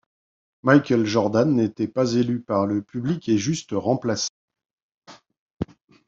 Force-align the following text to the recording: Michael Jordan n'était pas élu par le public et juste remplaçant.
Michael 0.63 1.05
Jordan 1.05 1.53
n'était 1.53 1.87
pas 1.87 2.13
élu 2.13 2.41
par 2.41 2.65
le 2.65 2.81
public 2.81 3.29
et 3.29 3.37
juste 3.37 3.69
remplaçant. 3.73 4.31